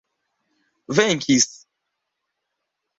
venkis 0.95 1.47